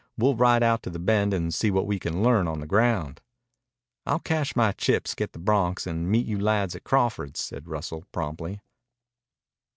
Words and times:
We'll 0.17 0.33
ride 0.33 0.63
out 0.63 0.81
to 0.81 0.89
the 0.89 0.97
Bend 0.97 1.31
and 1.31 1.53
see 1.53 1.69
what 1.69 1.85
we 1.85 1.99
can 1.99 2.23
learn 2.23 2.47
on 2.47 2.59
the 2.59 2.65
ground." 2.65 3.21
"I'll 4.07 4.17
cash 4.17 4.55
my 4.55 4.71
chips, 4.71 5.13
get 5.13 5.33
the 5.33 5.37
broncs, 5.39 5.85
and 5.85 6.09
meet 6.09 6.25
you 6.25 6.39
lads 6.39 6.75
at 6.75 6.83
Crawford's," 6.83 7.39
said 7.39 7.67
Russell 7.67 8.05
promptly. 8.11 8.61